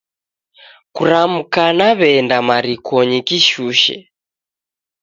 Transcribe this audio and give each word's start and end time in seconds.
Kuramka 0.95 1.63
naw'eenda 1.77 2.37
marikonyi 2.47 3.19
kishushe 3.27 3.95